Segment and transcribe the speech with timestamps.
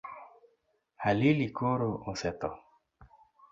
[1.03, 2.51] Halili koro osetho.